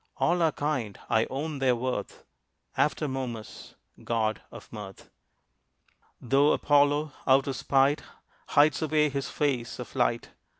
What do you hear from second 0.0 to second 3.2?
All are kind, I own their worth, After